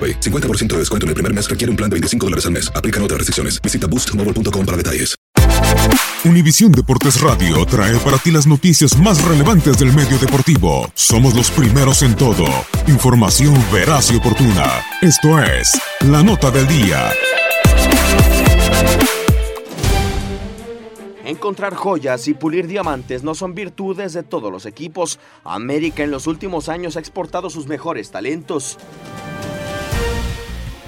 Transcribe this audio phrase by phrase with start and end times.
[0.00, 0.20] AroPay.
[0.20, 2.72] 50% de descuento en el primer mes requiere un plan de 25 dólares al mes.
[2.74, 3.60] Aplican otras restricciones.
[3.60, 5.20] Visita boostmobile.com para detalles.
[6.22, 10.90] Univisión Deportes Radio trae para ti las noticias más relevantes del medio deportivo.
[10.94, 12.44] Somos los primeros en todo.
[12.88, 14.66] Información veraz y oportuna.
[15.00, 17.10] Esto es La Nota del Día.
[21.24, 25.18] Encontrar joyas y pulir diamantes no son virtudes de todos los equipos.
[25.44, 28.76] América en los últimos años ha exportado sus mejores talentos.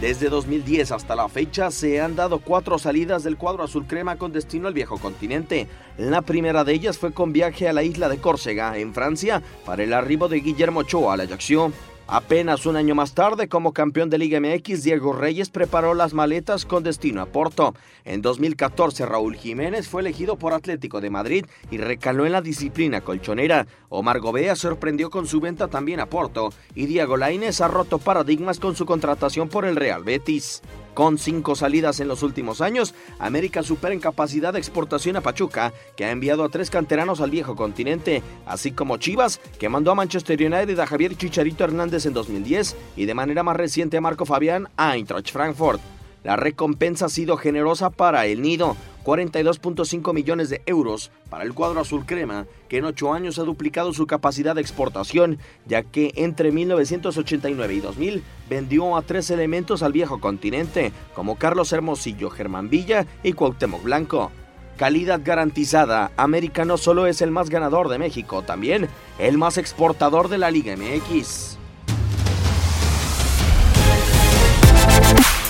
[0.00, 4.32] Desde 2010 hasta la fecha se han dado cuatro salidas del cuadro azul crema con
[4.32, 5.68] destino al viejo continente.
[5.96, 9.84] La primera de ellas fue con viaje a la isla de Córcega, en Francia, para
[9.84, 11.72] el arribo de Guillermo Ochoa a la Ajaccio.
[12.06, 16.66] Apenas un año más tarde, como campeón de Liga MX, Diego Reyes preparó las maletas
[16.66, 17.74] con destino a Porto.
[18.04, 23.00] En 2014, Raúl Jiménez fue elegido por Atlético de Madrid y recaló en la disciplina
[23.00, 23.66] colchonera.
[23.88, 28.60] Omar Gobea sorprendió con su venta también a Porto y Diego Lainez ha roto paradigmas
[28.60, 30.60] con su contratación por el Real Betis.
[30.94, 35.72] Con cinco salidas en los últimos años, América supera en capacidad de exportación a Pachuca,
[35.96, 39.96] que ha enviado a tres canteranos al viejo continente, así como Chivas, que mandó a
[39.96, 44.24] Manchester United a Javier Chicharito Hernández en 2010 y de manera más reciente a Marco
[44.24, 45.80] Fabián a Eintracht Frankfurt.
[46.22, 51.80] La recompensa ha sido generosa para el Nido, 42.5 millones de euros para el cuadro
[51.80, 56.50] azul crema, que en ocho años ha duplicado su capacidad de exportación, ya que entre
[56.50, 63.06] 1989 y 2000 vendió a tres elementos al viejo continente, como Carlos Hermosillo, Germán Villa
[63.22, 64.32] y Cuauhtémoc Blanco.
[64.76, 68.88] Calidad garantizada, América no solo es el más ganador de México, también
[69.20, 71.58] el más exportador de la Liga MX.